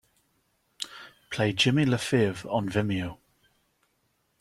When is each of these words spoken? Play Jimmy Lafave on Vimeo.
Play 1.29 1.53
Jimmy 1.53 1.85
Lafave 1.85 2.43
on 2.51 2.67
Vimeo. 2.67 3.19